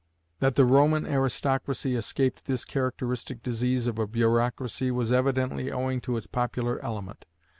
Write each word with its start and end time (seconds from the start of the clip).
That 0.39 0.55
the 0.55 0.65
Roman 0.65 1.05
aristocracy 1.05 1.93
escaped 1.95 2.45
this 2.45 2.65
characteristic 2.65 3.43
disease 3.43 3.85
of 3.85 3.99
a 3.99 4.07
bureaucracy 4.07 4.89
was 4.89 5.11
evidently 5.11 5.71
owing 5.71 6.01
to 6.01 6.17
its 6.17 6.25
popular 6.25 6.83
element. 6.83 7.27